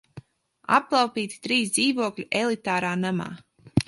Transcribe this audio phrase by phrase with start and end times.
[0.77, 3.29] Aplaupīti trīs dzīvokļi elitārā namā!